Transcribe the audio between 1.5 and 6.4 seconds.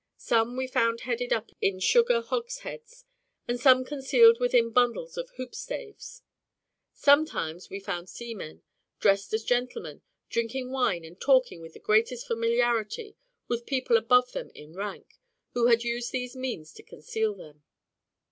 in sugar hogsheads, and some concealed within bundles of hoop staves.